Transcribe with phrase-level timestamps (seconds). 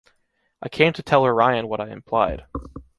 [0.63, 2.47] I came to tell Orion what I implied.